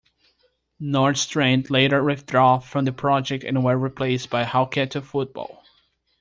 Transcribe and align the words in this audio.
Nordstrand 0.81 1.69
later 1.69 2.03
withdrew 2.03 2.61
from 2.61 2.85
the 2.85 2.91
project 2.91 3.43
and 3.43 3.63
were 3.63 3.77
replaced 3.77 4.31
by 4.31 4.45
Hauketo 4.45 4.99
Fotball. 5.01 5.59